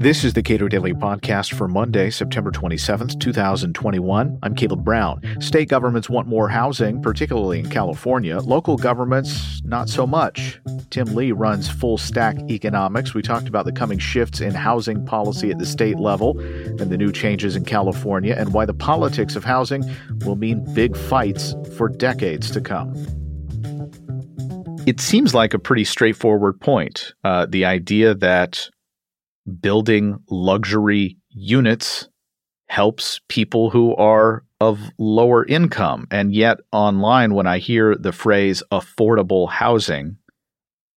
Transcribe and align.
This 0.00 0.22
is 0.22 0.34
the 0.34 0.44
Cato 0.44 0.68
Daily 0.68 0.94
Podcast 0.94 1.54
for 1.54 1.66
Monday, 1.66 2.10
September 2.10 2.52
27th, 2.52 3.18
2021. 3.18 4.38
I'm 4.44 4.54
Caleb 4.54 4.84
Brown. 4.84 5.20
State 5.40 5.68
governments 5.68 6.08
want 6.08 6.28
more 6.28 6.48
housing, 6.48 7.02
particularly 7.02 7.58
in 7.58 7.68
California. 7.68 8.38
Local 8.38 8.76
governments, 8.76 9.60
not 9.64 9.88
so 9.88 10.06
much. 10.06 10.60
Tim 10.90 11.16
Lee 11.16 11.32
runs 11.32 11.68
Full 11.68 11.98
Stack 11.98 12.38
Economics. 12.48 13.12
We 13.12 13.22
talked 13.22 13.48
about 13.48 13.64
the 13.64 13.72
coming 13.72 13.98
shifts 13.98 14.40
in 14.40 14.54
housing 14.54 15.04
policy 15.04 15.50
at 15.50 15.58
the 15.58 15.66
state 15.66 15.98
level 15.98 16.38
and 16.38 16.90
the 16.90 16.96
new 16.96 17.10
changes 17.10 17.56
in 17.56 17.64
California 17.64 18.36
and 18.38 18.54
why 18.54 18.66
the 18.66 18.74
politics 18.74 19.34
of 19.34 19.42
housing 19.42 19.82
will 20.24 20.36
mean 20.36 20.64
big 20.74 20.96
fights 20.96 21.56
for 21.76 21.88
decades 21.88 22.52
to 22.52 22.60
come. 22.60 22.94
It 24.86 25.00
seems 25.00 25.34
like 25.34 25.54
a 25.54 25.58
pretty 25.58 25.84
straightforward 25.84 26.60
point. 26.60 27.14
Uh, 27.24 27.46
the 27.46 27.64
idea 27.64 28.14
that 28.14 28.70
building 29.48 30.18
luxury 30.30 31.16
units 31.30 32.08
helps 32.68 33.20
people 33.28 33.70
who 33.70 33.94
are 33.96 34.44
of 34.60 34.80
lower 34.98 35.46
income. 35.46 36.06
And 36.10 36.34
yet, 36.34 36.58
online, 36.72 37.34
when 37.34 37.46
I 37.46 37.58
hear 37.58 37.94
the 37.94 38.12
phrase 38.12 38.62
affordable 38.72 39.48
housing, 39.48 40.16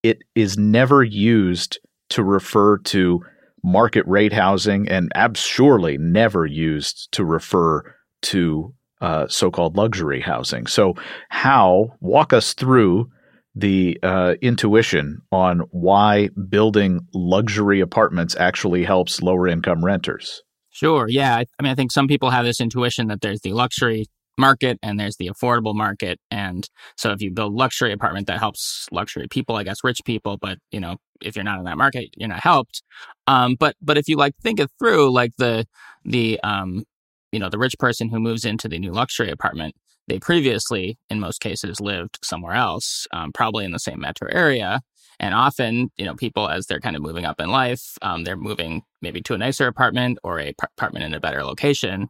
it 0.04 0.24
is 0.36 0.58
never 0.58 1.04
used 1.04 1.80
to 2.10 2.24
refer 2.24 2.78
to 2.80 3.24
market 3.64 4.06
rate 4.08 4.34
housing 4.34 4.90
and 4.90 5.12
surely 5.36 5.98
never 5.98 6.46
used 6.46 7.12
to 7.14 7.24
refer 7.24 7.84
to 8.24 8.74
uh, 9.00 9.28
so 9.28 9.50
called 9.50 9.78
luxury 9.78 10.22
housing. 10.22 10.68
So, 10.68 10.96
how, 11.30 11.96
walk 12.02 12.34
us 12.34 12.54
through 12.54 13.10
the 13.56 14.00
uh, 14.02 14.36
intuition 14.42 15.22
on 15.32 15.60
why 15.72 16.30
building 16.50 17.02
luxury 17.14 17.82
apartments 17.82 18.36
actually 18.40 18.84
helps 18.84 19.22
lower 19.22 19.48
income 19.48 19.84
renters. 19.84 20.42
Sure. 20.70 21.08
Yeah. 21.10 21.36
I 21.36 21.64
mean, 21.64 21.72
I 21.72 21.76
think 21.76 21.92
some 21.92 22.08
people 22.08 22.30
have 22.30 22.46
this 22.46 22.62
intuition 22.62 23.08
that 23.08 23.22
there's 23.22 23.42
the 23.42 23.54
luxury 23.54 24.06
market 24.38 24.80
and 24.82 24.98
there's 24.98 25.18
the 25.18 25.30
affordable 25.30 25.76
market. 25.76 26.18
And 26.32 26.68
so 26.96 27.12
if 27.12 27.22
you 27.22 27.30
build 27.30 27.54
luxury 27.54 27.92
apartment, 27.92 28.28
that 28.28 28.40
helps 28.40 28.88
luxury 28.92 29.28
people, 29.30 29.58
I 29.58 29.64
guess, 29.64 29.84
rich 29.84 30.00
people. 30.06 30.38
But, 30.38 30.58
you 30.72 30.80
know, 30.80 30.96
if 31.22 31.36
you're 31.36 31.44
not 31.44 31.60
in 31.60 31.66
that 31.66 31.78
market, 31.78 32.10
you're 32.16 32.30
not 32.30 32.42
helped. 32.42 32.82
Um, 33.28 33.56
but, 33.60 33.76
but 33.82 33.98
if 33.98 34.08
you 34.08 34.16
like 34.16 34.34
think 34.42 34.62
it 34.62 34.70
through, 34.80 35.12
like 35.12 35.32
the, 35.38 35.66
the, 36.06 36.40
um, 36.42 36.86
you 37.34 37.40
know, 37.40 37.50
the 37.50 37.60
rich 37.60 37.76
person 37.78 38.10
who 38.10 38.20
moves 38.20 38.46
into 38.46 38.68
the 38.68 38.80
new 38.80 38.92
luxury 38.92 39.30
apartment, 39.30 39.76
they 40.08 40.20
previously, 40.20 40.98
in 41.10 41.20
most 41.20 41.40
cases, 41.42 41.80
lived 41.80 42.20
somewhere 42.24 42.54
else, 42.54 43.08
um, 43.14 43.32
probably 43.32 43.66
in 43.66 43.72
the 43.72 43.80
same 43.80 44.00
metro 44.00 44.28
area. 44.32 44.82
And 45.20 45.36
often, 45.36 45.92
you 45.98 46.06
know, 46.06 46.16
people 46.16 46.50
as 46.50 46.66
they're 46.66 46.80
kind 46.80 46.96
of 46.96 47.02
moving 47.04 47.26
up 47.26 47.40
in 47.40 47.50
life, 47.50 47.98
um, 48.02 48.24
they're 48.24 48.36
moving 48.36 48.82
maybe 49.02 49.22
to 49.22 49.36
a 49.36 49.38
nicer 49.38 49.68
apartment 49.68 50.18
or 50.24 50.40
a 50.40 50.54
apartment 50.78 51.06
in 51.06 51.14
a 51.14 51.20
better 51.20 51.44
location. 51.44 52.10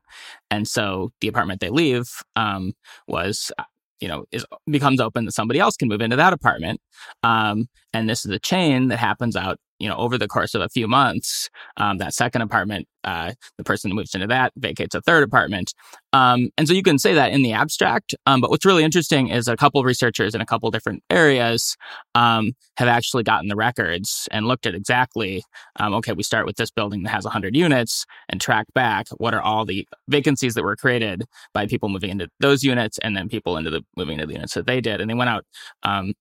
And 0.50 0.68
so 0.68 1.12
the 1.20 1.28
apartment 1.28 1.60
they 1.60 1.70
leave 1.70 2.10
um, 2.38 2.74
was 3.08 3.52
uh, 3.60 3.64
you 4.00 4.08
know 4.08 4.26
is 4.32 4.46
becomes 4.70 5.00
open 5.00 5.26
that 5.26 5.34
somebody 5.34 5.60
else 5.60 5.76
can 5.78 5.88
move 5.88 6.02
into 6.02 6.16
that 6.16 6.34
apartment 6.34 6.82
um, 7.24 7.68
and 7.94 8.10
this 8.10 8.26
is 8.26 8.32
a 8.32 8.40
chain 8.40 8.88
that 8.88 8.98
happens 8.98 9.36
out 9.36 9.58
you 9.80 9.90
know 9.90 9.96
over 9.98 10.18
the 10.18 10.28
course 10.28 10.54
of 10.54 10.62
a 10.62 10.70
few 10.70 10.88
months. 10.88 11.50
Um, 11.78 11.98
that 11.98 12.14
second 12.14 12.42
apartment 12.42 12.88
uh, 13.04 13.34
the 13.58 13.64
person 13.64 13.94
moves 13.94 14.14
into 14.14 14.28
that 14.28 14.54
vacates 14.56 14.94
a 14.94 15.02
third 15.02 15.24
apartment. 15.24 15.74
Um, 16.14 16.50
and 16.58 16.68
so 16.68 16.74
you 16.74 16.84
can 16.84 17.00
say 17.00 17.14
that 17.14 17.32
in 17.32 17.42
the 17.42 17.54
abstract 17.54 18.14
um, 18.28 18.42
but 18.42 18.50
what's 18.50 18.66
really 18.66 18.84
interesting 18.84 19.30
is 19.30 19.48
a 19.48 19.56
couple 19.56 19.80
of 19.80 19.86
researchers 19.86 20.36
in 20.36 20.42
a 20.42 20.46
couple 20.46 20.70
different 20.70 21.04
areas 21.10 21.78
um, 22.16 22.52
have 22.78 22.90
actually 22.90 23.24
gotten 23.24 23.48
the 23.48 23.56
records 23.56 24.28
and 24.30 24.46
looked 24.46 24.66
at 24.66 24.76
exactly 24.76 25.42
um, 25.78 25.94
okay 25.94 26.12
we 26.12 26.22
start 26.22 26.46
with 26.46 26.58
this 26.58 26.70
building 26.70 27.04
that 27.04 27.10
has 27.10 27.24
100 27.24 27.56
units 27.56 28.06
and 28.30 28.42
track 28.42 28.68
back 28.76 29.08
what 29.18 29.34
are 29.34 29.42
all 29.42 29.66
the 29.66 29.88
vacancies 30.10 30.54
that 30.54 30.64
were 30.64 30.76
created 30.76 31.24
by 31.54 31.66
people 31.66 31.90
moving 31.90 32.10
into 32.10 32.28
those 32.40 32.64
units 32.64 33.00
and 33.00 33.16
then 33.16 33.30
people 33.30 33.58
into 33.58 33.70
the 33.70 33.82
moving 33.96 34.16
into 34.16 34.28
the 34.28 34.34
units 34.34 34.54
that 34.54 34.68
they 34.68 34.82
did. 34.82 35.02
And 35.02 35.10
they 35.10 35.14
went 35.16 35.30
out 35.30 35.46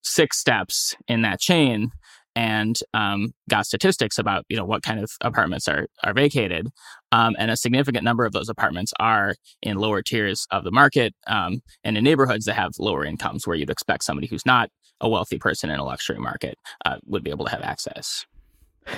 six 0.02 0.38
steps 0.38 0.59
in 1.08 1.22
that 1.22 1.40
chain 1.40 1.90
and 2.36 2.78
um, 2.94 3.32
got 3.48 3.66
statistics 3.66 4.18
about 4.18 4.44
you 4.48 4.56
know 4.56 4.64
what 4.64 4.82
kind 4.82 5.00
of 5.00 5.10
apartments 5.20 5.66
are 5.68 5.86
are 6.04 6.14
vacated, 6.14 6.68
um, 7.12 7.34
and 7.38 7.50
a 7.50 7.56
significant 7.56 8.04
number 8.04 8.24
of 8.24 8.32
those 8.32 8.48
apartments 8.48 8.92
are 9.00 9.34
in 9.62 9.76
lower 9.76 10.02
tiers 10.02 10.46
of 10.50 10.64
the 10.64 10.70
market 10.70 11.14
um, 11.26 11.60
and 11.84 11.96
in 11.96 12.04
neighborhoods 12.04 12.44
that 12.44 12.54
have 12.54 12.72
lower 12.78 13.04
incomes, 13.04 13.46
where 13.46 13.56
you'd 13.56 13.70
expect 13.70 14.04
somebody 14.04 14.26
who's 14.26 14.46
not 14.46 14.70
a 15.00 15.08
wealthy 15.08 15.38
person 15.38 15.70
in 15.70 15.78
a 15.78 15.84
luxury 15.84 16.18
market 16.18 16.56
uh, 16.84 16.98
would 17.06 17.24
be 17.24 17.30
able 17.30 17.46
to 17.46 17.50
have 17.50 17.62
access. 17.62 18.26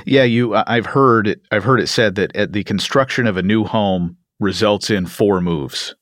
Yeah, 0.05 0.25
you. 0.25 0.55
I've 0.55 0.87
heard. 0.87 1.41
I've 1.51 1.65
heard 1.65 1.81
it 1.81 1.89
said 1.89 2.15
that 2.17 2.35
at 2.37 2.53
the 2.53 2.65
construction 2.65 3.27
of 3.27 3.37
a 3.37 3.43
new 3.43 3.65
home 3.65 4.19
results 4.41 4.91
in 4.91 5.07
four 5.07 5.41
moves 5.41 5.95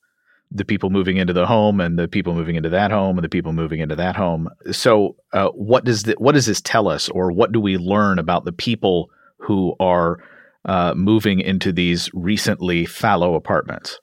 the 0.51 0.65
people 0.65 0.89
moving 0.89 1.17
into 1.17 1.33
the 1.33 1.45
home 1.45 1.79
and 1.79 1.97
the 1.97 2.07
people 2.07 2.33
moving 2.33 2.55
into 2.55 2.69
that 2.69 2.91
home 2.91 3.17
and 3.17 3.23
the 3.23 3.29
people 3.29 3.53
moving 3.53 3.79
into 3.79 3.95
that 3.95 4.15
home. 4.15 4.49
So, 4.71 5.15
uh, 5.33 5.49
what 5.49 5.85
does 5.85 6.03
the, 6.03 6.13
what 6.17 6.33
does 6.33 6.45
this 6.45 6.61
tell 6.61 6.87
us, 6.87 7.09
or 7.09 7.31
what 7.31 7.51
do 7.51 7.59
we 7.59 7.77
learn 7.77 8.19
about 8.19 8.45
the 8.45 8.51
people 8.51 9.09
who 9.37 9.75
are 9.79 10.19
uh, 10.65 10.93
moving 10.95 11.39
into 11.39 11.71
these 11.71 12.09
recently 12.13 12.85
fallow 12.85 13.35
apartments? 13.35 13.99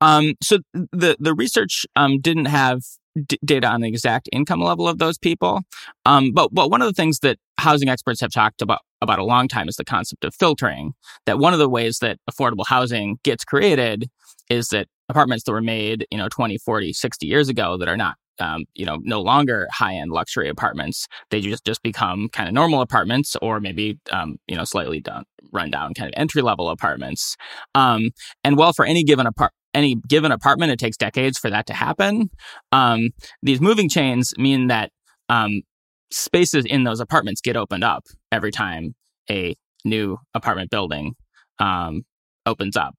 Um, 0.00 0.34
so 0.42 0.58
the 0.74 1.16
the 1.18 1.34
research 1.34 1.86
um, 1.96 2.20
didn't 2.20 2.46
have 2.46 2.80
d- 3.26 3.38
data 3.44 3.66
on 3.68 3.80
the 3.80 3.88
exact 3.88 4.28
income 4.32 4.60
level 4.60 4.88
of 4.88 4.98
those 4.98 5.18
people, 5.18 5.62
um, 6.04 6.32
but 6.32 6.52
but 6.52 6.70
one 6.70 6.82
of 6.82 6.88
the 6.88 6.92
things 6.92 7.20
that 7.20 7.38
housing 7.58 7.88
experts 7.88 8.20
have 8.20 8.30
talked 8.30 8.60
about 8.60 8.80
about 9.00 9.18
a 9.18 9.24
long 9.24 9.48
time 9.48 9.68
is 9.68 9.76
the 9.76 9.84
concept 9.84 10.24
of 10.24 10.34
filtering. 10.34 10.92
That 11.24 11.38
one 11.38 11.52
of 11.52 11.58
the 11.58 11.68
ways 11.68 11.98
that 12.00 12.18
affordable 12.30 12.66
housing 12.66 13.18
gets 13.24 13.44
created 13.44 14.10
is 14.50 14.68
that 14.68 14.88
apartments 15.08 15.44
that 15.44 15.52
were 15.52 15.62
made, 15.62 16.06
you 16.10 16.18
know, 16.18 16.28
20, 16.28 16.58
40, 16.58 16.92
60 16.92 17.26
years 17.26 17.48
ago 17.48 17.76
that 17.78 17.88
are 17.88 17.96
not 17.96 18.16
um, 18.38 18.64
you 18.74 18.84
know, 18.84 18.98
no 19.02 19.20
longer 19.20 19.66
high-end 19.72 20.10
luxury 20.10 20.48
apartments. 20.48 21.06
They 21.30 21.40
just 21.40 21.64
just 21.64 21.82
become 21.82 22.28
kind 22.30 22.48
of 22.48 22.54
normal 22.54 22.80
apartments, 22.80 23.36
or 23.40 23.60
maybe 23.60 23.98
um, 24.10 24.36
you 24.46 24.56
know, 24.56 24.64
slightly 24.64 25.00
down, 25.00 25.24
run 25.52 25.70
down, 25.70 25.94
kind 25.94 26.08
of 26.08 26.14
entry-level 26.18 26.68
apartments. 26.68 27.36
Um, 27.74 28.10
and 28.44 28.56
well, 28.56 28.72
for 28.72 28.84
any 28.84 29.04
given 29.04 29.26
apart 29.26 29.52
any 29.74 29.96
given 30.08 30.32
apartment, 30.32 30.72
it 30.72 30.78
takes 30.78 30.96
decades 30.96 31.38
for 31.38 31.50
that 31.50 31.66
to 31.66 31.74
happen. 31.74 32.30
Um, 32.72 33.10
these 33.42 33.60
moving 33.60 33.88
chains 33.88 34.32
mean 34.38 34.68
that 34.68 34.90
um, 35.28 35.62
spaces 36.10 36.64
in 36.64 36.84
those 36.84 37.00
apartments 37.00 37.40
get 37.40 37.56
opened 37.56 37.84
up 37.84 38.04
every 38.32 38.50
time 38.50 38.94
a 39.30 39.54
new 39.84 40.18
apartment 40.34 40.70
building 40.70 41.14
um, 41.58 42.02
opens 42.46 42.76
up. 42.76 42.94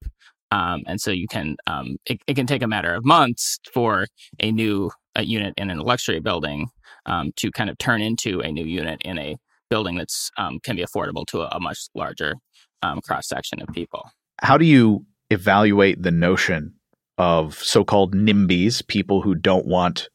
Um, 0.50 0.82
and 0.86 1.00
so 1.00 1.10
you 1.10 1.26
can, 1.28 1.56
um, 1.66 1.96
it, 2.06 2.20
it, 2.26 2.34
can 2.34 2.46
take 2.46 2.62
a 2.62 2.68
matter 2.68 2.94
of 2.94 3.04
months 3.04 3.58
for 3.72 4.06
a 4.40 4.50
new 4.50 4.90
a 5.14 5.24
unit 5.24 5.52
in 5.56 5.70
a 5.70 5.82
luxury 5.82 6.20
building 6.20 6.68
um, 7.06 7.32
to 7.36 7.50
kind 7.50 7.68
of 7.68 7.76
turn 7.76 8.00
into 8.00 8.40
a 8.40 8.50
new 8.50 8.64
unit 8.64 9.02
in 9.04 9.18
a 9.18 9.36
building 9.68 9.96
that's 9.96 10.30
um, 10.38 10.58
can 10.62 10.76
be 10.76 10.84
affordable 10.84 11.26
to 11.26 11.42
a, 11.42 11.48
a 11.52 11.60
much 11.60 11.88
larger 11.94 12.34
um, 12.82 13.00
cross 13.00 13.28
section 13.28 13.60
of 13.60 13.68
people. 13.74 14.08
How 14.40 14.56
do 14.56 14.64
you 14.64 15.04
evaluate 15.30 16.02
the 16.02 16.10
notion 16.10 16.74
of 17.18 17.56
so-called 17.56 18.14
NIMBYs, 18.14 18.86
people 18.86 19.22
who 19.22 19.34
don't 19.34 19.66
want 19.66 20.08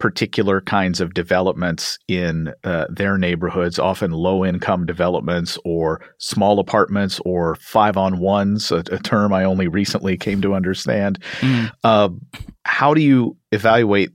particular 0.00 0.60
kinds 0.62 1.00
of 1.00 1.14
developments 1.14 1.98
in 2.08 2.52
uh, 2.64 2.86
their 2.88 3.16
neighborhoods, 3.16 3.78
often 3.78 4.10
low 4.10 4.44
income 4.44 4.86
developments 4.86 5.58
or 5.64 6.00
small 6.18 6.58
apartments 6.58 7.20
or 7.24 7.54
five 7.56 7.96
on 7.96 8.18
ones, 8.18 8.72
a, 8.72 8.78
a 8.90 8.98
term 8.98 9.32
I 9.32 9.44
only 9.44 9.68
recently 9.68 10.16
came 10.16 10.40
to 10.40 10.54
understand. 10.54 11.22
Mm. 11.40 11.70
Uh, 11.84 12.08
how 12.64 12.94
do 12.94 13.02
you 13.02 13.36
evaluate 13.52 14.10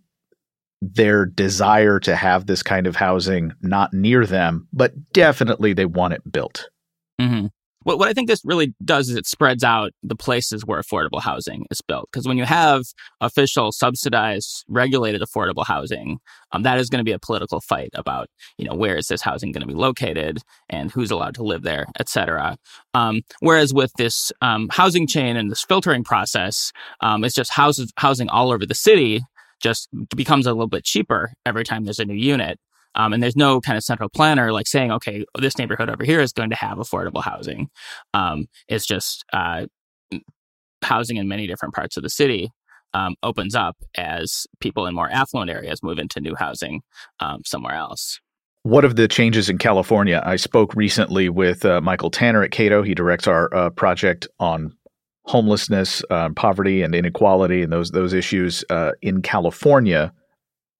their 0.81 1.25
desire 1.25 1.99
to 2.01 2.15
have 2.15 2.47
this 2.47 2.61
kind 2.61 2.87
of 2.87 2.95
housing 2.95 3.53
not 3.61 3.93
near 3.93 4.25
them, 4.25 4.67
but 4.73 4.91
definitely 5.13 5.73
they 5.73 5.85
want 5.85 6.15
it 6.15 6.31
built? 6.31 6.69
Mm-hmm 7.21 7.47
what, 7.85 7.99
what 7.99 8.07
I 8.07 8.13
think 8.13 8.27
this 8.27 8.41
really 8.43 8.73
does 8.83 9.09
is 9.09 9.15
it 9.15 9.27
spreads 9.27 9.63
out 9.63 9.91
the 10.01 10.15
places 10.15 10.65
where 10.65 10.81
affordable 10.81 11.21
housing 11.21 11.65
is 11.69 11.81
built. 11.81 12.09
Because 12.11 12.27
when 12.27 12.37
you 12.37 12.43
have 12.43 12.83
official, 13.21 13.71
subsidized, 13.71 14.65
regulated 14.67 15.21
affordable 15.21 15.65
housing, 15.65 16.17
um, 16.51 16.63
that 16.63 16.79
is 16.79 16.89
going 16.89 16.97
to 16.97 17.05
be 17.05 17.11
a 17.11 17.19
political 17.19 17.61
fight 17.61 17.91
about, 17.93 18.27
you 18.57 18.65
know, 18.65 18.73
where 18.73 18.97
is 18.97 19.07
this 19.07 19.21
housing 19.21 19.51
going 19.51 19.61
to 19.61 19.67
be 19.67 19.75
located 19.75 20.39
and 20.67 20.89
who's 20.91 21.11
allowed 21.11 21.35
to 21.35 21.43
live 21.43 21.61
there, 21.61 21.85
et 21.99 22.09
cetera. 22.09 22.57
Um, 22.95 23.21
whereas 23.39 23.71
with 23.71 23.91
this 23.97 24.31
um, 24.41 24.67
housing 24.71 25.05
chain 25.05 25.37
and 25.37 25.51
this 25.51 25.63
filtering 25.63 26.03
process, 26.03 26.71
um, 27.01 27.23
it's 27.23 27.35
just 27.35 27.51
houses, 27.51 27.93
housing 27.97 28.29
all 28.29 28.51
over 28.51 28.65
the 28.65 28.73
city 28.73 29.21
just 29.61 29.89
becomes 30.15 30.47
a 30.47 30.53
little 30.53 30.67
bit 30.67 30.83
cheaper 30.83 31.33
every 31.45 31.63
time 31.63 31.83
there's 31.83 31.99
a 31.99 32.05
new 32.05 32.15
unit. 32.15 32.59
Um, 32.95 33.13
and 33.13 33.21
there's 33.21 33.35
no 33.35 33.61
kind 33.61 33.77
of 33.77 33.83
central 33.83 34.09
planner 34.09 34.51
like 34.51 34.67
saying, 34.67 34.91
okay, 34.91 35.25
this 35.39 35.57
neighborhood 35.57 35.89
over 35.89 36.03
here 36.03 36.21
is 36.21 36.31
going 36.31 36.49
to 36.49 36.55
have 36.55 36.77
affordable 36.77 37.23
housing. 37.23 37.69
Um, 38.13 38.47
it's 38.67 38.85
just 38.85 39.23
uh, 39.33 39.65
housing 40.81 41.17
in 41.17 41.27
many 41.27 41.47
different 41.47 41.73
parts 41.73 41.97
of 41.97 42.03
the 42.03 42.09
city 42.09 42.51
um, 42.93 43.15
opens 43.23 43.55
up 43.55 43.75
as 43.97 44.47
people 44.61 44.85
in 44.85 44.95
more 44.95 45.09
affluent 45.09 45.51
areas 45.51 45.83
move 45.83 45.99
into 45.99 46.21
new 46.21 46.35
housing 46.35 46.81
um, 47.19 47.41
somewhere 47.45 47.75
else. 47.75 48.19
What 48.63 48.85
of 48.85 48.95
the 48.95 49.07
changes 49.07 49.49
in 49.49 49.59
California? 49.59 50.23
I 50.25 50.37
spoke 50.37 50.73
recently 50.75 51.29
with 51.29 51.65
uh, 51.65 51.81
Michael 51.81 52.09
Tanner 52.09 52.41
at 52.41 52.51
Cato. 52.51 52.81
He 52.81 52.95
directs 52.95 53.27
our 53.27 53.53
uh, 53.53 53.69
project 53.69 54.27
on 54.39 54.75
homelessness, 55.25 56.03
uh, 56.09 56.29
poverty, 56.35 56.81
and 56.81 56.95
inequality, 56.95 57.61
and 57.61 57.71
those 57.71 57.91
those 57.91 58.13
issues 58.13 58.63
uh, 58.71 58.93
in 59.03 59.21
California. 59.21 60.11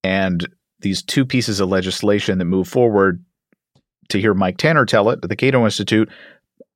And 0.03 0.47
these 0.85 1.01
two 1.01 1.25
pieces 1.25 1.59
of 1.59 1.67
legislation 1.67 2.37
that 2.37 2.45
move 2.45 2.67
forward. 2.67 3.25
To 4.09 4.21
hear 4.21 4.35
Mike 4.35 4.57
Tanner 4.57 4.85
tell 4.85 5.09
it, 5.09 5.23
the 5.23 5.35
Cato 5.35 5.65
Institute, 5.65 6.09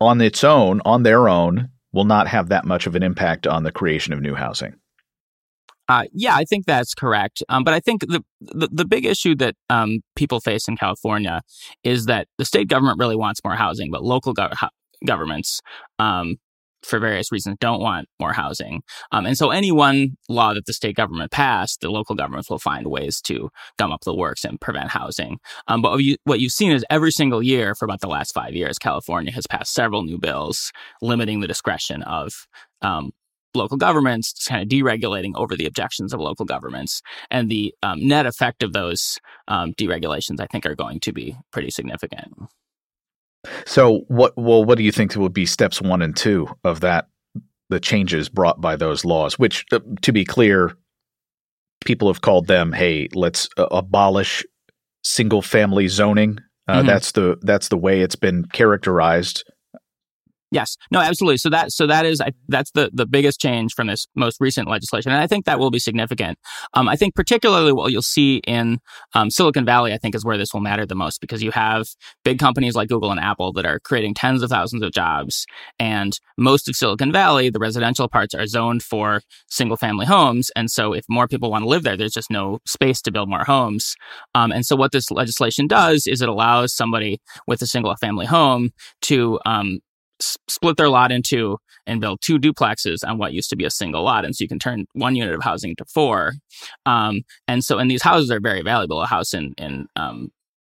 on 0.01 0.19
its 0.19 0.44
own, 0.44 0.81
on 0.83 1.03
their 1.03 1.29
own, 1.29 1.69
will 1.94 2.06
not 2.06 2.27
have 2.27 2.50
that 2.50 2.65
much 2.65 2.88
of 2.88 2.95
an 2.95 3.03
impact 3.03 3.45
on 3.45 3.61
the 3.61 3.71
creation 3.71 4.13
of 4.13 4.19
new 4.19 4.33
housing. 4.33 4.73
Uh, 5.88 6.06
yeah, 6.11 6.35
I 6.35 6.44
think 6.44 6.65
that's 6.65 6.95
correct. 6.95 7.44
Um, 7.50 7.63
but 7.63 7.75
I 7.75 7.79
think 7.79 8.01
the, 8.01 8.23
the, 8.41 8.67
the 8.71 8.85
big 8.85 9.06
issue 9.06 9.35
that 9.35 9.56
um, 9.69 10.00
people 10.15 10.39
face 10.39 10.67
in 10.67 10.75
California 10.75 11.41
is 11.83 12.07
that 12.07 12.27
the 12.39 12.45
state 12.45 12.67
government 12.67 12.97
really 12.97 13.15
wants 13.15 13.41
more 13.44 13.56
housing, 13.56 13.91
but 13.91 14.03
local 14.03 14.33
go- 14.33 14.50
governments 15.06 15.61
um, 16.00 16.38
for 16.83 16.99
various 16.99 17.31
reasons 17.31 17.57
don't 17.59 17.81
want 17.81 18.07
more 18.19 18.33
housing. 18.33 18.81
Um, 19.11 19.25
and 19.25 19.37
so 19.37 19.51
any 19.51 19.71
one 19.71 20.17
law 20.27 20.53
that 20.53 20.65
the 20.65 20.73
state 20.73 20.95
government 20.95 21.31
passed, 21.31 21.81
the 21.81 21.89
local 21.89 22.15
governments 22.15 22.49
will 22.49 22.59
find 22.59 22.87
ways 22.87 23.21
to 23.21 23.49
gum 23.77 23.91
up 23.91 24.01
the 24.05 24.15
works 24.15 24.43
and 24.45 24.59
prevent 24.59 24.89
housing. 24.89 25.39
Um, 25.67 25.81
but 25.81 25.91
what, 25.91 26.03
you, 26.03 26.17
you've 26.27 26.51
seen 26.51 26.71
is 26.71 26.85
every 26.89 27.11
single 27.11 27.43
year 27.43 27.75
for 27.75 27.85
about 27.85 28.01
the 28.01 28.07
last 28.07 28.33
five 28.33 28.53
years, 28.53 28.77
California 28.79 29.31
has 29.31 29.47
passed 29.47 29.73
several 29.73 30.03
new 30.03 30.17
bills 30.17 30.71
limiting 31.01 31.39
the 31.39 31.47
discretion 31.47 32.01
of 32.03 32.47
um, 32.81 33.11
local 33.55 33.77
governments, 33.77 34.45
kind 34.47 34.61
of 34.61 34.69
deregulating 34.69 35.31
over 35.35 35.55
the 35.55 35.65
objections 35.65 36.13
of 36.13 36.19
local 36.19 36.45
governments. 36.45 37.01
And 37.31 37.49
the 37.49 37.73
um, 37.83 38.07
net 38.07 38.25
effect 38.25 38.63
of 38.63 38.73
those 38.73 39.17
um, 39.47 39.73
deregulations, 39.73 40.39
I 40.39 40.47
think, 40.47 40.65
are 40.65 40.75
going 40.75 40.99
to 41.01 41.11
be 41.11 41.35
pretty 41.51 41.71
significant. 41.71 42.33
So, 43.65 44.01
what? 44.07 44.33
Well, 44.38 44.65
what 44.65 44.77
do 44.77 44.83
you 44.83 44.91
think 44.91 45.15
would 45.15 45.33
be 45.33 45.45
steps 45.45 45.81
one 45.81 46.01
and 46.01 46.15
two 46.15 46.47
of 46.63 46.81
that? 46.81 47.07
The 47.69 47.80
changes 47.80 48.30
brought 48.30 48.59
by 48.59 48.75
those 48.75 49.06
laws, 49.06 49.38
which, 49.38 49.65
uh, 49.71 49.80
to 50.01 50.12
be 50.12 50.25
clear, 50.25 50.75
people 51.86 52.07
have 52.07 52.21
called 52.21 52.47
them, 52.47 52.74
"Hey, 52.74 53.07
let's 53.13 53.47
uh, 53.57 53.68
abolish 53.71 54.44
single-family 55.03 55.88
zoning." 55.88 56.39
Uh, 56.68 56.80
mm-hmm. 56.80 56.88
That's 56.88 57.13
the 57.13 57.38
that's 57.41 57.69
the 57.69 57.77
way 57.77 58.01
it's 58.01 58.15
been 58.15 58.45
characterized 58.45 59.44
Yes, 60.51 60.77
no, 60.89 60.99
absolutely. 60.99 61.37
So 61.37 61.49
that 61.51 61.71
so 61.71 61.85
that 61.85 62.07
is 62.07 62.21
I, 62.21 62.31
that's 62.47 62.71
the 62.71 62.89
the 62.91 63.05
biggest 63.05 63.39
change 63.39 63.73
from 63.73 63.85
this 63.87 64.07
most 64.15 64.37
recent 64.39 64.67
legislation, 64.67 65.11
and 65.11 65.21
I 65.21 65.27
think 65.27 65.45
that 65.45 65.59
will 65.59 65.69
be 65.69 65.77
significant. 65.77 66.39
Um, 66.73 66.89
I 66.89 66.95
think 66.95 67.13
particularly 67.13 67.71
what 67.71 67.91
you'll 67.91 68.01
see 68.01 68.37
in 68.47 68.79
um, 69.13 69.29
Silicon 69.29 69.63
Valley, 69.63 69.93
I 69.93 69.97
think, 69.97 70.15
is 70.15 70.25
where 70.25 70.37
this 70.39 70.51
will 70.51 70.61
matter 70.61 70.87
the 70.87 70.95
most 70.95 71.21
because 71.21 71.43
you 71.43 71.51
have 71.51 71.87
big 72.23 72.39
companies 72.39 72.73
like 72.73 72.89
Google 72.89 73.11
and 73.11 73.19
Apple 73.19 73.53
that 73.53 73.65
are 73.65 73.79
creating 73.79 74.15
tens 74.15 74.41
of 74.41 74.49
thousands 74.49 74.81
of 74.81 74.91
jobs, 74.91 75.45
and 75.77 76.19
most 76.35 76.67
of 76.67 76.75
Silicon 76.75 77.11
Valley, 77.11 77.51
the 77.51 77.59
residential 77.59 78.07
parts 78.07 78.33
are 78.33 78.47
zoned 78.47 78.81
for 78.81 79.21
single 79.49 79.77
family 79.77 80.07
homes, 80.07 80.49
and 80.55 80.71
so 80.71 80.93
if 80.93 81.05
more 81.09 81.27
people 81.27 81.51
want 81.51 81.63
to 81.63 81.69
live 81.69 81.83
there, 81.83 81.95
there's 81.95 82.13
just 82.13 82.31
no 82.31 82.57
space 82.65 83.03
to 83.03 83.11
build 83.11 83.29
more 83.29 83.43
homes. 83.43 83.95
Um, 84.33 84.51
and 84.51 84.65
so 84.65 84.75
what 84.75 84.93
this 84.93 85.11
legislation 85.11 85.67
does 85.67 86.07
is 86.07 86.23
it 86.23 86.29
allows 86.29 86.73
somebody 86.73 87.21
with 87.45 87.61
a 87.61 87.67
single 87.67 87.95
family 87.97 88.25
home 88.25 88.71
to 89.01 89.39
um, 90.19 90.25
split 90.48 90.77
their 90.77 90.89
lot 90.89 91.12
into 91.12 91.57
and 91.88 92.01
build 92.01 92.21
two 92.21 92.38
duplexes 92.38 93.00
on 93.07 93.18
what 93.18 93.33
used 93.33 93.50
to 93.50 93.56
be 93.56 93.66
a 93.66 93.71
single 93.71 94.04
lot. 94.04 94.25
And 94.25 94.36
so 94.36 94.44
you 94.44 94.48
can 94.48 94.60
turn 94.60 94.86
one 94.94 95.16
unit 95.16 95.33
of 95.33 95.44
housing 95.44 95.75
to 95.77 95.86
four. 95.86 96.33
Um, 96.86 97.21
and 97.48 97.63
so, 97.63 97.80
and 97.80 97.89
these 97.89 98.04
houses 98.04 98.30
are 98.31 98.39
very 98.39 98.62
valuable. 98.62 99.01
A 99.01 99.07
house 99.07 99.33
in, 99.33 99.54
in, 99.57 99.88
um, 99.95 100.30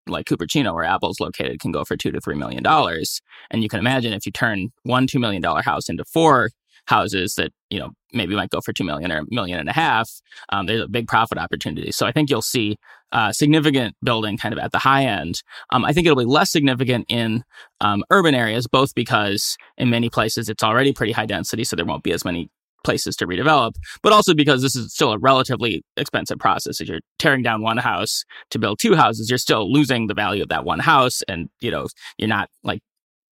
like 0.09 0.27
Cupertino, 0.27 0.75
where 0.75 0.85
Apple's 0.85 1.19
located, 1.19 1.61
can 1.61 1.73
go 1.73 1.85
for 1.85 1.97
two 1.97 2.13
to 2.13 2.21
three 2.21 2.37
million 2.37 2.63
dollars. 2.63 3.21
And 3.51 3.63
you 3.63 3.69
can 3.69 3.81
imagine 3.81 4.13
if 4.13 4.27
you 4.27 4.33
turn 4.33 4.73
one 4.83 5.07
two 5.07 5.19
million 5.19 5.43
dollar 5.43 5.63
house 5.63 5.89
into 5.89 6.05
four 6.05 6.51
houses 6.87 7.35
that 7.35 7.53
you 7.71 7.79
know 7.79 7.91
maybe 8.13 8.35
might 8.35 8.51
go 8.51 8.61
for 8.61 8.73
two 8.73 8.85
million 8.85 9.13
or 9.13 9.19
a 9.19 9.25
million 9.31 9.59
and 9.59 9.69
a 9.69 9.73
half, 9.73 10.09
um, 10.51 10.67
there's 10.67 10.83
a 10.83 10.89
big 10.89 11.07
profit 11.07 11.39
opportunity. 11.39 11.93
So 11.93 12.07
I 12.07 12.13
think 12.13 12.31
you'll 12.31 12.43
see 12.43 12.77
uh, 13.13 13.33
significant 13.33 13.95
building 14.03 14.37
kind 14.37 14.53
of 14.53 14.59
at 14.59 14.73
the 14.73 14.79
high 14.79 15.05
end. 15.05 15.43
Um, 15.71 15.85
I 15.85 15.93
think 15.93 16.07
it'll 16.07 16.19
be 16.19 16.25
less 16.25 16.51
significant 16.51 17.07
in 17.09 17.45
um, 17.81 18.05
urban 18.11 18.35
areas, 18.35 18.67
both 18.67 18.95
because 18.95 19.57
in 19.77 19.91
many 19.91 20.09
places 20.09 20.49
it's 20.49 20.63
already 20.63 20.93
pretty 20.93 21.13
high 21.13 21.27
density, 21.27 21.65
so 21.65 21.77
there 21.77 21.85
won't 21.85 22.03
be 22.03 22.13
as 22.13 22.25
many 22.25 22.49
places 22.85 23.17
to 23.17 23.27
redevelop, 23.27 23.75
but 24.03 24.13
also 24.13 24.33
because 24.33 24.63
this 24.63 24.77
is 24.77 24.95
still 24.95 25.13
a 25.13 25.19
relatively 25.19 25.85
expensive 25.97 26.39
process. 26.39 26.81
If 26.81 26.89
you're 26.89 27.01
tearing 27.19 27.43
down 27.43 27.61
one 27.61 27.79
house 27.79 28.25
to 28.51 28.59
build 28.59 28.79
two 28.79 28.95
houses, 28.95 29.29
you're 29.29 29.39
still 29.39 29.71
losing 29.71 30.07
the 30.07 30.15
value 30.15 30.43
of 30.43 30.49
that 30.51 30.65
one 30.65 30.79
house, 30.79 31.23
and 31.29 31.49
you 31.61 31.71
know 31.71 31.89
you're 32.17 32.29
not 32.29 32.49
like 32.63 32.81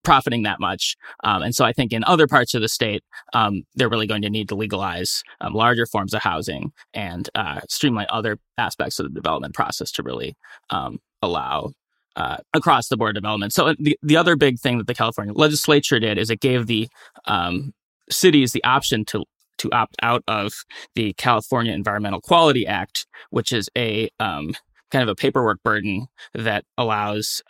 profiting 0.05 0.43
that 0.43 0.59
much. 0.59 0.95
Um, 1.23 1.41
and 1.41 1.55
so 1.55 1.65
I 1.65 1.73
think 1.73 1.91
in 1.91 2.03
other 2.05 2.27
parts 2.27 2.53
of 2.53 2.61
the 2.61 2.69
state, 2.69 3.03
um, 3.33 3.63
they're 3.75 3.89
really 3.89 4.07
going 4.07 4.21
to 4.21 4.29
need 4.29 4.47
to 4.49 4.55
legalize 4.55 5.23
um, 5.41 5.53
larger 5.53 5.85
forms 5.85 6.13
of 6.13 6.21
housing 6.21 6.71
and 6.93 7.29
uh, 7.35 7.61
streamline 7.67 8.07
other 8.09 8.37
aspects 8.57 8.99
of 8.99 9.07
the 9.07 9.13
development 9.13 9.53
process 9.53 9.91
to 9.91 10.03
really 10.03 10.35
um, 10.69 10.99
allow. 11.21 11.71
Uh, 12.17 12.37
across 12.53 12.87
the 12.87 12.95
board 12.95 13.13
development. 13.13 13.51
So 13.51 13.67
uh, 13.67 13.73
the 13.77 13.99
the 14.01 14.15
other 14.15 14.37
big 14.37 14.57
thing 14.57 14.77
that 14.77 14.87
the 14.87 14.93
California 14.93 15.33
legislature 15.33 15.99
did 15.99 16.17
is 16.17 16.29
it 16.29 16.39
gave 16.39 16.65
the 16.65 16.87
um, 17.25 17.73
cities 18.09 18.53
the 18.53 18.63
option 18.63 19.03
to 19.07 19.25
to 19.57 19.69
opt 19.73 19.97
out 20.01 20.23
of 20.25 20.53
the 20.95 21.11
California 21.13 21.73
Environmental 21.73 22.21
Quality 22.21 22.65
Act, 22.65 23.05
which 23.31 23.51
is 23.51 23.69
a 23.77 24.07
um, 24.21 24.53
kind 24.91 25.03
of 25.03 25.09
a 25.09 25.15
paperwork 25.15 25.61
burden 25.63 26.07
that 26.33 26.63
allows 26.77 27.41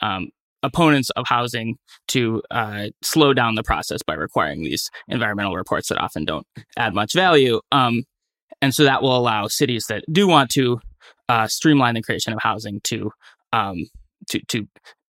opponents 0.66 1.10
of 1.12 1.26
housing 1.28 1.78
to 2.10 2.42
uh, 2.52 2.88
slow 3.02 3.34
down 3.34 3.56
the 3.56 3.64
process 3.64 4.02
by 4.04 4.14
requiring 4.14 4.64
these 4.64 4.90
environmental 5.08 5.56
reports 5.56 5.90
that 5.90 5.98
often 5.98 6.26
don't 6.26 6.46
add 6.78 6.94
much 6.94 7.14
value. 7.14 7.60
Um, 7.72 8.04
and 8.62 8.74
so 8.74 8.84
that 8.84 9.02
will 9.02 9.16
allow 9.16 9.48
cities 9.48 9.86
that 9.90 10.04
do 10.12 10.28
want 10.28 10.50
to 10.52 10.80
uh, 11.30 11.48
streamline 11.48 11.96
the 11.96 12.02
creation 12.02 12.34
of 12.34 12.40
housing 12.42 12.82
to 12.86 13.12
um, 13.54 13.86
to 14.30 14.40
to 14.48 14.68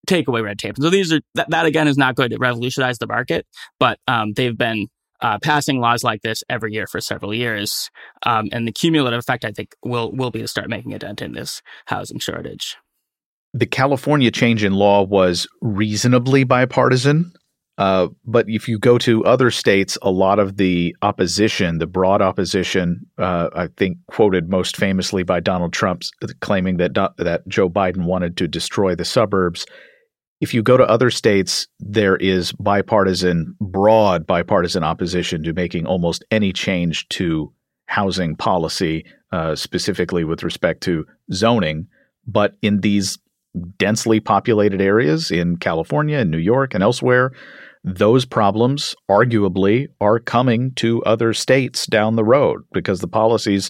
take 0.05 0.27
away 0.27 0.41
red 0.41 0.57
tape. 0.57 0.75
And 0.75 0.83
so 0.83 0.89
these 0.89 1.11
are 1.13 1.21
that, 1.35 1.49
that 1.49 1.65
again 1.65 1.87
is 1.87 1.97
not 1.97 2.15
going 2.15 2.29
to 2.31 2.37
revolutionize 2.37 2.97
the 2.97 3.07
market, 3.07 3.45
but 3.79 3.99
um, 4.07 4.33
they've 4.33 4.57
been 4.57 4.87
uh, 5.21 5.39
passing 5.41 5.79
laws 5.79 6.03
like 6.03 6.21
this 6.21 6.43
every 6.49 6.73
year 6.73 6.87
for 6.87 7.01
several 7.01 7.33
years, 7.33 7.89
um, 8.23 8.49
and 8.51 8.67
the 8.67 8.71
cumulative 8.71 9.19
effect 9.19 9.45
I 9.45 9.51
think 9.51 9.75
will 9.83 10.11
will 10.11 10.31
be 10.31 10.41
to 10.41 10.47
start 10.47 10.69
making 10.69 10.93
a 10.93 10.99
dent 10.99 11.21
in 11.21 11.33
this 11.33 11.61
housing 11.85 12.19
shortage 12.19 12.77
the 13.57 13.65
California 13.65 14.29
change 14.29 14.63
in 14.63 14.73
law 14.73 15.03
was 15.03 15.47
reasonably 15.61 16.43
bipartisan. 16.43 17.31
Uh, 17.79 18.07
but 18.25 18.45
if 18.47 18.67
you 18.67 18.79
go 18.79 18.97
to 18.97 19.23
other 19.25 19.51
states, 19.51 19.97
a 20.01 20.09
lot 20.09 20.39
of 20.39 20.57
the 20.57 20.95
opposition, 21.01 21.77
the 21.77 21.85
broad 21.85 22.21
opposition, 22.21 23.05
uh, 23.19 23.49
I 23.55 23.67
think 23.77 23.97
quoted 24.07 24.49
most 24.49 24.77
famously 24.77 25.23
by 25.23 25.39
Donald 25.39 25.73
Trump, 25.73 26.01
claiming 26.39 26.77
that 26.77 26.93
that 27.17 27.47
Joe 27.47 27.69
Biden 27.69 28.05
wanted 28.05 28.37
to 28.37 28.47
destroy 28.47 28.95
the 28.95 29.05
suburbs. 29.05 29.65
If 30.39 30.53
you 30.53 30.61
go 30.63 30.77
to 30.77 30.83
other 30.83 31.09
states, 31.09 31.67
there 31.79 32.15
is 32.15 32.51
bipartisan, 32.53 33.55
broad 33.59 34.25
bipartisan 34.25 34.83
opposition 34.83 35.43
to 35.43 35.53
making 35.53 35.87
almost 35.87 36.23
any 36.29 36.53
change 36.53 37.07
to 37.09 37.51
housing 37.85 38.35
policy, 38.35 39.05
uh, 39.31 39.55
specifically 39.55 40.23
with 40.23 40.43
respect 40.43 40.81
to 40.83 41.05
zoning. 41.31 41.87
But 42.27 42.55
in 42.61 42.81
these 42.81 43.17
densely 43.77 44.19
populated 44.19 44.81
areas 44.81 45.31
in 45.31 45.57
California 45.57 46.17
and 46.17 46.31
New 46.31 46.37
York 46.37 46.73
and 46.73 46.83
elsewhere, 46.83 47.31
those 47.83 48.25
problems 48.25 48.95
arguably 49.09 49.87
are 50.01 50.19
coming 50.19 50.73
to 50.75 51.03
other 51.03 51.33
states 51.33 51.85
down 51.85 52.15
the 52.15 52.23
road 52.23 52.61
because 52.73 52.99
the 52.99 53.07
policies 53.07 53.69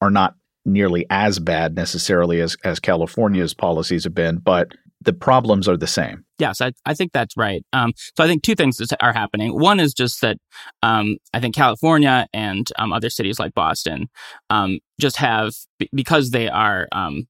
are 0.00 0.10
not 0.10 0.34
nearly 0.64 1.06
as 1.10 1.38
bad 1.38 1.74
necessarily 1.74 2.40
as, 2.40 2.56
as 2.64 2.80
California's 2.80 3.54
policies 3.54 4.04
have 4.04 4.14
been, 4.14 4.38
but 4.38 4.68
the 5.00 5.12
problems 5.12 5.68
are 5.68 5.76
the 5.76 5.86
same. 5.86 6.24
Yes, 6.38 6.60
I, 6.60 6.72
I 6.84 6.94
think 6.94 7.12
that's 7.12 7.36
right. 7.36 7.64
Um, 7.72 7.92
so 8.16 8.24
I 8.24 8.26
think 8.26 8.42
two 8.42 8.54
things 8.54 8.80
are 9.00 9.12
happening. 9.12 9.58
One 9.58 9.80
is 9.80 9.94
just 9.94 10.20
that 10.22 10.38
um, 10.82 11.16
I 11.32 11.40
think 11.40 11.54
California 11.54 12.26
and 12.32 12.68
um, 12.78 12.92
other 12.92 13.10
cities 13.10 13.38
like 13.38 13.54
Boston 13.54 14.08
um, 14.50 14.80
just 15.00 15.16
have, 15.16 15.52
because 15.92 16.30
they 16.30 16.48
are 16.48 16.88
um, 16.92 17.28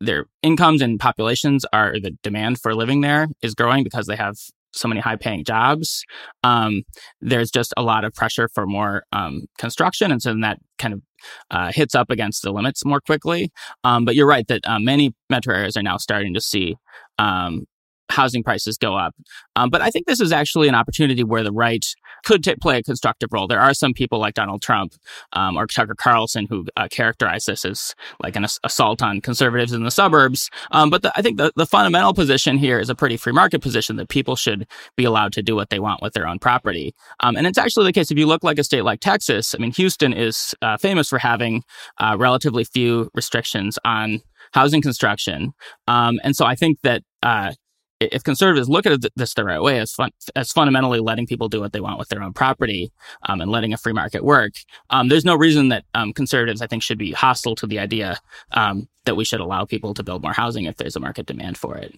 their 0.00 0.26
incomes 0.42 0.82
and 0.82 1.00
populations 1.00 1.64
are 1.72 1.94
the 2.00 2.12
demand 2.22 2.60
for 2.60 2.74
living 2.74 3.00
there 3.00 3.28
is 3.42 3.54
growing 3.54 3.84
because 3.84 4.06
they 4.06 4.16
have 4.16 4.36
so 4.72 4.88
many 4.88 5.00
high 5.00 5.16
paying 5.16 5.44
jobs. 5.44 6.04
Um, 6.42 6.82
there's 7.20 7.50
just 7.50 7.72
a 7.76 7.82
lot 7.82 8.04
of 8.04 8.12
pressure 8.12 8.48
for 8.52 8.66
more 8.66 9.04
um, 9.12 9.46
construction. 9.58 10.10
And 10.10 10.20
so 10.20 10.30
then 10.30 10.40
that 10.40 10.58
kind 10.78 10.94
of 10.94 11.02
uh, 11.50 11.72
hits 11.72 11.94
up 11.94 12.10
against 12.10 12.42
the 12.42 12.52
limits 12.52 12.84
more 12.84 13.00
quickly. 13.00 13.50
Um, 13.84 14.04
but 14.04 14.14
you're 14.14 14.26
right 14.26 14.46
that 14.48 14.60
uh, 14.64 14.78
many 14.78 15.14
metro 15.30 15.54
areas 15.54 15.76
are 15.76 15.82
now 15.82 15.96
starting 15.96 16.34
to 16.34 16.40
see 16.40 16.76
um, 17.18 17.66
housing 18.10 18.42
prices 18.42 18.76
go 18.76 18.96
up. 18.96 19.14
Um, 19.56 19.70
but 19.70 19.80
I 19.80 19.90
think 19.90 20.06
this 20.06 20.20
is 20.20 20.32
actually 20.32 20.68
an 20.68 20.74
opportunity 20.74 21.24
where 21.24 21.42
the 21.42 21.52
right 21.52 21.84
could 22.24 22.42
t- 22.42 22.54
play 22.56 22.78
a 22.78 22.82
constructive 22.82 23.30
role. 23.32 23.46
There 23.46 23.60
are 23.60 23.74
some 23.74 23.92
people 23.92 24.18
like 24.18 24.34
Donald 24.34 24.62
Trump 24.62 24.94
um, 25.32 25.56
or 25.56 25.66
Tucker 25.66 25.94
Carlson 25.94 26.46
who 26.48 26.66
uh, 26.76 26.88
characterize 26.90 27.46
this 27.46 27.64
as 27.64 27.94
like 28.22 28.36
an 28.36 28.44
ass- 28.44 28.58
assault 28.64 29.02
on 29.02 29.20
conservatives 29.20 29.72
in 29.72 29.84
the 29.84 29.90
suburbs. 29.90 30.50
Um, 30.70 30.90
but 30.90 31.02
the, 31.02 31.12
I 31.16 31.22
think 31.22 31.38
the, 31.38 31.52
the 31.56 31.66
fundamental 31.66 32.14
position 32.14 32.56
here 32.56 32.78
is 32.78 32.90
a 32.90 32.94
pretty 32.94 33.16
free 33.16 33.32
market 33.32 33.60
position 33.60 33.96
that 33.96 34.08
people 34.08 34.36
should 34.36 34.66
be 34.96 35.04
allowed 35.04 35.32
to 35.34 35.42
do 35.42 35.54
what 35.54 35.70
they 35.70 35.78
want 35.78 36.02
with 36.02 36.14
their 36.14 36.26
own 36.26 36.38
property. 36.38 36.94
Um, 37.20 37.36
and 37.36 37.46
it's 37.46 37.58
actually 37.58 37.86
the 37.86 37.92
case 37.92 38.10
if 38.10 38.18
you 38.18 38.26
look 38.26 38.44
like 38.44 38.58
a 38.58 38.64
state 38.64 38.84
like 38.84 39.00
Texas. 39.00 39.54
I 39.54 39.58
mean, 39.58 39.72
Houston 39.72 40.12
is 40.12 40.54
uh, 40.62 40.76
famous 40.76 41.08
for 41.08 41.18
having 41.18 41.62
uh, 41.98 42.16
relatively 42.18 42.64
few 42.64 43.10
restrictions 43.14 43.78
on 43.84 44.20
housing 44.52 44.82
construction. 44.82 45.52
Um, 45.88 46.20
and 46.22 46.36
so 46.36 46.46
I 46.46 46.54
think 46.54 46.80
that 46.82 47.02
uh, 47.22 47.52
if 48.00 48.24
conservatives 48.24 48.68
look 48.68 48.86
at 48.86 49.00
this 49.16 49.34
the 49.34 49.44
right 49.44 49.60
way 49.60 49.78
as 49.78 49.92
fun, 49.92 50.10
as 50.34 50.52
fundamentally 50.52 51.00
letting 51.00 51.26
people 51.26 51.48
do 51.48 51.60
what 51.60 51.72
they 51.72 51.80
want 51.80 51.98
with 51.98 52.08
their 52.08 52.22
own 52.22 52.32
property 52.32 52.92
um, 53.28 53.40
and 53.40 53.50
letting 53.50 53.72
a 53.72 53.76
free 53.76 53.92
market 53.92 54.24
work, 54.24 54.52
um, 54.90 55.08
there's 55.08 55.24
no 55.24 55.36
reason 55.36 55.68
that 55.68 55.84
um, 55.94 56.12
conservatives 56.12 56.60
I 56.60 56.66
think 56.66 56.82
should 56.82 56.98
be 56.98 57.12
hostile 57.12 57.54
to 57.56 57.66
the 57.66 57.78
idea 57.78 58.18
um, 58.52 58.88
that 59.04 59.16
we 59.16 59.24
should 59.24 59.40
allow 59.40 59.64
people 59.64 59.94
to 59.94 60.02
build 60.02 60.22
more 60.22 60.32
housing 60.32 60.64
if 60.64 60.76
there's 60.76 60.96
a 60.96 61.00
market 61.00 61.26
demand 61.26 61.56
for 61.56 61.76
it. 61.76 61.94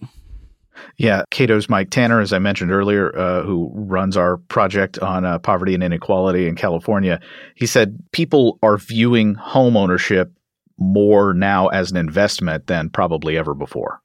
Yeah, 0.97 1.23
Cato's 1.31 1.69
Mike 1.69 1.89
Tanner, 1.89 2.21
as 2.21 2.31
I 2.31 2.39
mentioned 2.39 2.71
earlier, 2.71 3.17
uh, 3.17 3.41
who 3.41 3.71
runs 3.73 4.15
our 4.15 4.37
project 4.37 4.99
on 4.99 5.25
uh, 5.25 5.39
poverty 5.39 5.73
and 5.73 5.83
inequality 5.83 6.47
in 6.47 6.55
California, 6.55 7.19
he 7.55 7.65
said 7.65 7.97
people 8.11 8.59
are 8.61 8.77
viewing 8.77 9.33
home 9.33 9.75
ownership 9.75 10.31
more 10.77 11.33
now 11.33 11.67
as 11.67 11.89
an 11.89 11.97
investment 11.97 12.67
than 12.67 12.89
probably 12.91 13.37
ever 13.37 13.55
before. 13.55 14.01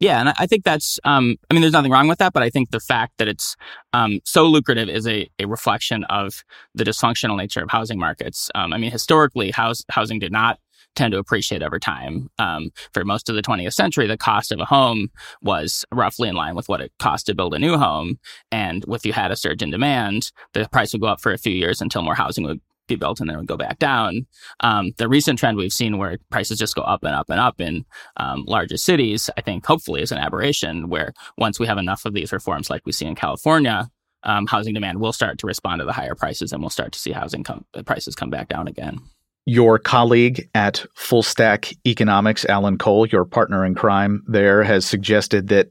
Yeah, 0.00 0.18
and 0.18 0.30
I 0.38 0.46
think 0.46 0.64
that's. 0.64 0.98
Um, 1.04 1.36
I 1.50 1.54
mean, 1.54 1.60
there's 1.60 1.74
nothing 1.74 1.92
wrong 1.92 2.08
with 2.08 2.18
that, 2.18 2.32
but 2.32 2.42
I 2.42 2.48
think 2.48 2.70
the 2.70 2.80
fact 2.80 3.18
that 3.18 3.28
it's 3.28 3.54
um, 3.92 4.20
so 4.24 4.46
lucrative 4.46 4.88
is 4.88 5.06
a, 5.06 5.28
a 5.38 5.46
reflection 5.46 6.04
of 6.04 6.42
the 6.74 6.84
dysfunctional 6.84 7.36
nature 7.36 7.62
of 7.62 7.70
housing 7.70 7.98
markets. 7.98 8.50
Um, 8.54 8.72
I 8.72 8.78
mean, 8.78 8.90
historically, 8.90 9.50
house, 9.50 9.84
housing 9.90 10.18
did 10.18 10.32
not 10.32 10.58
tend 10.96 11.12
to 11.12 11.18
appreciate 11.18 11.62
over 11.62 11.78
time. 11.78 12.28
Um, 12.38 12.70
for 12.92 13.04
most 13.04 13.28
of 13.28 13.36
the 13.36 13.42
20th 13.42 13.74
century, 13.74 14.06
the 14.06 14.16
cost 14.16 14.50
of 14.52 14.58
a 14.58 14.64
home 14.64 15.08
was 15.42 15.84
roughly 15.92 16.28
in 16.28 16.34
line 16.34 16.54
with 16.54 16.68
what 16.68 16.80
it 16.80 16.92
cost 16.98 17.26
to 17.26 17.34
build 17.34 17.54
a 17.54 17.58
new 17.58 17.76
home. 17.76 18.18
And 18.50 18.84
if 18.88 19.04
you 19.04 19.12
had 19.12 19.30
a 19.30 19.36
surge 19.36 19.62
in 19.62 19.70
demand, 19.70 20.32
the 20.54 20.68
price 20.72 20.92
would 20.92 21.02
go 21.02 21.08
up 21.08 21.20
for 21.20 21.32
a 21.32 21.38
few 21.38 21.52
years 21.52 21.80
until 21.80 22.02
more 22.02 22.14
housing 22.14 22.44
would 22.44 22.60
be 22.90 22.96
built 22.96 23.20
and 23.20 23.28
then 23.28 23.36
it 23.36 23.38
would 23.38 23.46
go 23.46 23.56
back 23.56 23.78
down. 23.78 24.26
Um, 24.60 24.92
the 24.98 25.08
recent 25.08 25.38
trend 25.38 25.56
we've 25.56 25.72
seen 25.72 25.98
where 25.98 26.18
prices 26.30 26.58
just 26.58 26.74
go 26.74 26.82
up 26.82 27.02
and 27.04 27.14
up 27.14 27.30
and 27.30 27.40
up 27.40 27.60
in 27.60 27.84
um, 28.16 28.44
larger 28.46 28.76
cities, 28.76 29.30
I 29.36 29.40
think 29.40 29.64
hopefully 29.64 30.02
is 30.02 30.12
an 30.12 30.18
aberration 30.18 30.88
where 30.88 31.12
once 31.38 31.58
we 31.58 31.66
have 31.66 31.78
enough 31.78 32.04
of 32.04 32.14
these 32.14 32.32
reforms 32.32 32.70
like 32.70 32.82
we 32.84 32.92
see 32.92 33.06
in 33.06 33.14
California, 33.14 33.90
um, 34.22 34.46
housing 34.46 34.74
demand 34.74 35.00
will 35.00 35.12
start 35.12 35.38
to 35.38 35.46
respond 35.46 35.80
to 35.80 35.84
the 35.84 35.92
higher 35.92 36.14
prices 36.14 36.52
and 36.52 36.62
we'll 36.62 36.70
start 36.70 36.92
to 36.92 36.98
see 36.98 37.12
housing 37.12 37.42
com- 37.42 37.64
prices 37.86 38.14
come 38.14 38.30
back 38.30 38.48
down 38.48 38.68
again. 38.68 38.98
Your 39.46 39.78
colleague 39.78 40.48
at 40.54 40.84
Full 40.94 41.22
Stack 41.22 41.72
Economics, 41.86 42.44
Alan 42.44 42.76
Cole, 42.76 43.06
your 43.06 43.24
partner 43.24 43.64
in 43.64 43.74
crime 43.74 44.22
there, 44.28 44.62
has 44.62 44.84
suggested 44.84 45.48
that 45.48 45.70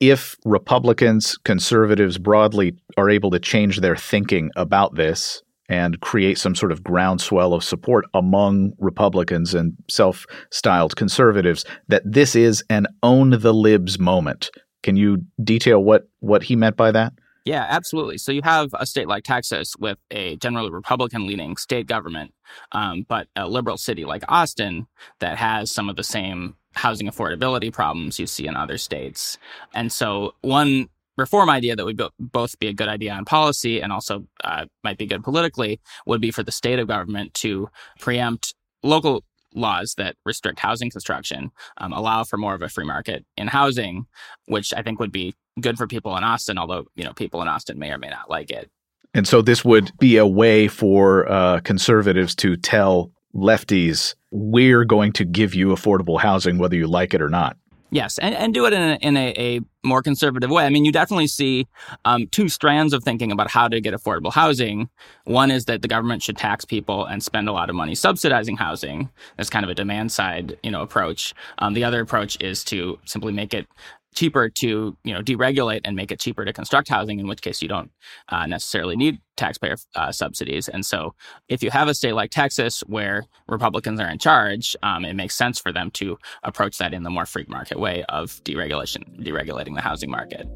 if 0.00 0.36
Republicans, 0.44 1.38
conservatives 1.38 2.18
broadly 2.18 2.76
are 2.96 3.08
able 3.08 3.30
to 3.30 3.38
change 3.38 3.80
their 3.80 3.96
thinking 3.96 4.50
about 4.54 4.94
this, 4.94 5.42
and 5.68 6.00
create 6.00 6.38
some 6.38 6.54
sort 6.54 6.72
of 6.72 6.82
groundswell 6.82 7.54
of 7.54 7.64
support 7.64 8.04
among 8.14 8.72
Republicans 8.78 9.54
and 9.54 9.72
self 9.88 10.26
styled 10.50 10.96
conservatives 10.96 11.64
that 11.88 12.02
this 12.04 12.36
is 12.36 12.64
an 12.70 12.86
own 13.02 13.30
the 13.30 13.54
libs 13.54 13.98
moment. 13.98 14.50
Can 14.82 14.96
you 14.96 15.24
detail 15.42 15.82
what, 15.82 16.08
what 16.20 16.44
he 16.44 16.56
meant 16.56 16.76
by 16.76 16.92
that? 16.92 17.12
Yeah, 17.46 17.64
absolutely. 17.68 18.18
So 18.18 18.32
you 18.32 18.42
have 18.42 18.70
a 18.74 18.84
state 18.84 19.06
like 19.06 19.22
Texas 19.22 19.76
with 19.78 19.98
a 20.10 20.36
generally 20.36 20.70
Republican 20.70 21.28
leaning 21.28 21.56
state 21.56 21.86
government, 21.86 22.34
um, 22.72 23.06
but 23.08 23.28
a 23.36 23.48
liberal 23.48 23.76
city 23.76 24.04
like 24.04 24.24
Austin 24.28 24.88
that 25.20 25.38
has 25.38 25.70
some 25.70 25.88
of 25.88 25.94
the 25.94 26.02
same 26.02 26.56
housing 26.74 27.06
affordability 27.06 27.72
problems 27.72 28.18
you 28.18 28.26
see 28.26 28.48
in 28.48 28.56
other 28.56 28.76
states. 28.78 29.38
And 29.74 29.92
so 29.92 30.34
one 30.42 30.88
reform 31.16 31.50
idea 31.50 31.76
that 31.76 31.84
would 31.84 32.00
both 32.18 32.58
be 32.58 32.68
a 32.68 32.72
good 32.72 32.88
idea 32.88 33.12
on 33.12 33.24
policy 33.24 33.80
and 33.80 33.92
also 33.92 34.26
uh, 34.44 34.66
might 34.84 34.98
be 34.98 35.06
good 35.06 35.24
politically 35.24 35.80
would 36.06 36.20
be 36.20 36.30
for 36.30 36.42
the 36.42 36.52
state 36.52 36.78
of 36.78 36.88
government 36.88 37.34
to 37.34 37.68
preempt 37.98 38.54
local 38.82 39.24
laws 39.54 39.94
that 39.96 40.16
restrict 40.24 40.60
housing 40.60 40.90
construction, 40.90 41.50
um, 41.78 41.92
allow 41.92 42.24
for 42.24 42.36
more 42.36 42.54
of 42.54 42.62
a 42.62 42.68
free 42.68 42.84
market 42.84 43.24
in 43.36 43.48
housing, 43.48 44.06
which 44.46 44.72
I 44.74 44.82
think 44.82 45.00
would 45.00 45.12
be 45.12 45.34
good 45.60 45.78
for 45.78 45.86
people 45.86 46.16
in 46.16 46.24
Austin, 46.24 46.58
although 46.58 46.84
you 46.94 47.04
know 47.04 47.12
people 47.12 47.42
in 47.42 47.48
Austin 47.48 47.78
may 47.78 47.90
or 47.90 47.98
may 47.98 48.10
not 48.10 48.28
like 48.30 48.50
it. 48.50 48.70
And 49.14 49.26
so 49.26 49.40
this 49.40 49.64
would 49.64 49.90
be 49.98 50.18
a 50.18 50.26
way 50.26 50.68
for 50.68 51.30
uh, 51.30 51.60
conservatives 51.60 52.34
to 52.36 52.56
tell 52.56 53.10
lefties, 53.34 54.14
we're 54.30 54.84
going 54.84 55.12
to 55.12 55.24
give 55.24 55.54
you 55.54 55.68
affordable 55.68 56.20
housing 56.20 56.58
whether 56.58 56.76
you 56.76 56.86
like 56.86 57.14
it 57.14 57.22
or 57.22 57.30
not. 57.30 57.56
Yes, 57.90 58.18
and, 58.18 58.34
and 58.34 58.52
do 58.52 58.66
it 58.66 58.72
in, 58.72 58.82
a, 58.82 58.94
in 59.00 59.16
a, 59.16 59.34
a 59.36 59.60
more 59.84 60.02
conservative 60.02 60.50
way. 60.50 60.64
I 60.64 60.70
mean, 60.70 60.84
you 60.84 60.90
definitely 60.90 61.28
see 61.28 61.68
um, 62.04 62.26
two 62.28 62.48
strands 62.48 62.92
of 62.92 63.04
thinking 63.04 63.30
about 63.30 63.48
how 63.50 63.68
to 63.68 63.80
get 63.80 63.94
affordable 63.94 64.32
housing. 64.32 64.90
One 65.24 65.52
is 65.52 65.66
that 65.66 65.82
the 65.82 65.88
government 65.88 66.22
should 66.22 66.36
tax 66.36 66.64
people 66.64 67.04
and 67.04 67.22
spend 67.22 67.48
a 67.48 67.52
lot 67.52 67.70
of 67.70 67.76
money 67.76 67.94
subsidizing 67.94 68.56
housing. 68.56 69.08
That's 69.36 69.50
kind 69.50 69.64
of 69.64 69.70
a 69.70 69.74
demand 69.74 70.10
side, 70.10 70.58
you 70.62 70.70
know, 70.70 70.82
approach. 70.82 71.32
Um, 71.58 71.74
the 71.74 71.84
other 71.84 72.00
approach 72.00 72.36
is 72.40 72.64
to 72.64 72.98
simply 73.04 73.32
make 73.32 73.54
it 73.54 73.68
cheaper 74.16 74.48
to 74.48 74.96
you 75.04 75.14
know 75.14 75.22
deregulate 75.22 75.82
and 75.84 75.94
make 75.94 76.10
it 76.10 76.18
cheaper 76.18 76.44
to 76.44 76.52
construct 76.52 76.88
housing 76.88 77.20
in 77.20 77.28
which 77.28 77.42
case 77.42 77.62
you 77.62 77.68
don't 77.68 77.90
uh, 78.30 78.46
necessarily 78.46 78.96
need 78.96 79.20
taxpayer 79.36 79.76
uh, 79.94 80.10
subsidies 80.10 80.68
and 80.68 80.84
so 80.84 81.14
if 81.48 81.62
you 81.62 81.70
have 81.70 81.86
a 81.86 81.94
state 81.94 82.14
like 82.14 82.30
texas 82.30 82.80
where 82.86 83.24
republicans 83.46 84.00
are 84.00 84.08
in 84.08 84.18
charge 84.18 84.74
um, 84.82 85.04
it 85.04 85.14
makes 85.14 85.36
sense 85.36 85.60
for 85.60 85.70
them 85.70 85.90
to 85.90 86.18
approach 86.42 86.78
that 86.78 86.92
in 86.94 87.02
the 87.02 87.10
more 87.10 87.26
free 87.26 87.44
market 87.48 87.78
way 87.78 88.02
of 88.08 88.42
deregulation 88.44 89.04
deregulating 89.22 89.74
the 89.74 89.82
housing 89.82 90.10
market 90.10 90.48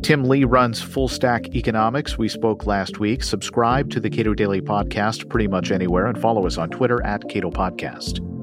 Tim 0.00 0.24
Lee 0.24 0.44
runs 0.44 0.80
Full 0.80 1.08
Stack 1.08 1.54
Economics. 1.56 2.16
We 2.16 2.28
spoke 2.28 2.66
last 2.66 2.98
week. 3.00 3.22
Subscribe 3.24 3.90
to 3.90 4.00
the 4.00 4.08
Cato 4.08 4.32
Daily 4.32 4.60
Podcast 4.60 5.28
pretty 5.28 5.48
much 5.48 5.72
anywhere 5.72 6.06
and 6.06 6.18
follow 6.18 6.46
us 6.46 6.56
on 6.56 6.70
Twitter 6.70 7.04
at 7.04 7.28
Cato 7.28 7.50
Podcast. 7.50 8.37